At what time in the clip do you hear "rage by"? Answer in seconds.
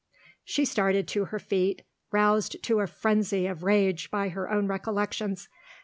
3.61-4.29